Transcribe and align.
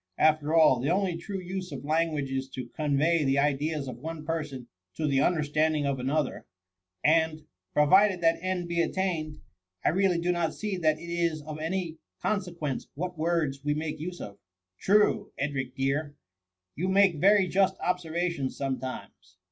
Af 0.17 0.39
ter 0.39 0.55
all, 0.55 0.79
the 0.79 0.89
only 0.89 1.15
true 1.15 1.39
use 1.39 1.71
of 1.71 1.85
language 1.85 2.31
is 2.31 2.49
to 2.49 2.69
con* 2.69 2.97
vey 2.97 3.23
the 3.23 3.37
ideas 3.37 3.87
of 3.87 3.97
one 3.99 4.25
person 4.25 4.67
to 4.95 5.05
the 5.05 5.21
understand 5.21 5.75
ing 5.75 5.85
of 5.85 5.99
another; 5.99 6.47
and, 7.03 7.43
provided 7.71 8.19
that 8.19 8.39
end 8.41 8.67
be 8.67 8.81
at 8.81 8.93
tained, 8.93 9.37
I 9.85 9.89
really 9.89 10.17
do 10.17 10.31
not 10.31 10.55
see 10.55 10.75
that 10.77 10.97
it 10.97 11.03
is 11.11 11.43
of 11.43 11.59
any 11.59 11.99
con 12.19 12.41
sequence 12.41 12.87
what 12.95 13.15
words 13.15 13.59
we 13.63 13.75
make 13.75 13.99
use 13.99 14.19
of." 14.19 14.39
True, 14.79 15.33
Edric 15.37 15.75
dear! 15.75 16.15
you 16.75 16.87
make 16.87 17.17
very 17.19 17.47
just 17.47 17.77
observations 17.79 18.57
sometimes. 18.57 19.37